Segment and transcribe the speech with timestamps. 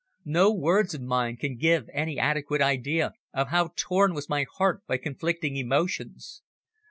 [0.25, 4.81] No words of mine can give any adequate idea of how torn was my heart
[4.87, 6.41] by conflicting emotions.